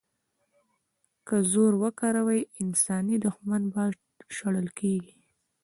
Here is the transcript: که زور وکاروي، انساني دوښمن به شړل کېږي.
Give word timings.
که 1.27 1.35
زور 1.51 1.73
وکاروي، 1.83 2.41
انساني 2.61 3.15
دوښمن 3.23 3.63
به 3.73 3.83
شړل 4.35 4.67
کېږي. 4.79 5.15